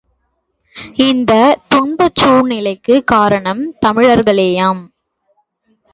[0.99, 4.81] இந்தத்துன்பச் சூழ்நிலைக்குக் காரணம் தமிழர்களேயாம்.